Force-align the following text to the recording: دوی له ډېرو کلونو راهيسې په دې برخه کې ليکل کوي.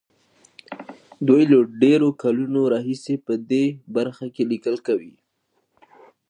دوی 1.27 1.43
له 1.51 1.59
ډېرو 1.81 2.09
کلونو 2.21 2.61
راهيسې 2.73 3.15
په 3.25 3.33
دې 3.49 3.65
برخه 3.95 4.25
کې 4.35 4.43
ليکل 4.51 4.75
کوي. 4.87 5.13